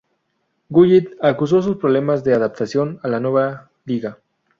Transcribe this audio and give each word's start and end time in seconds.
Gullit 0.71 1.09
acusó 1.21 1.61
sus 1.61 1.77
problemas 1.77 2.23
de 2.23 2.33
adaptación 2.33 2.99
a 3.03 3.07
la 3.07 3.19
nueva 3.19 3.69
liga. 3.85 4.17